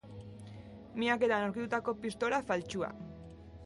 Miaketan 1.03 1.47
aurkitutako 1.49 1.97
pistola 2.05 2.45
faltsua. 2.53 2.95